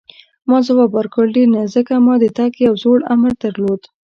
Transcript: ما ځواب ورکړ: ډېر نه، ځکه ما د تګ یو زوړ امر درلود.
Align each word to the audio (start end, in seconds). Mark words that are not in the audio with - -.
ما 0.49 0.57
ځواب 0.67 0.91
ورکړ: 0.95 1.25
ډېر 1.35 1.47
نه، 1.55 1.61
ځکه 1.75 1.93
ما 2.05 2.15
د 2.19 2.25
تګ 2.37 2.51
یو 2.67 2.73
زوړ 2.83 2.99
امر 3.13 3.31
درلود. 3.43 3.81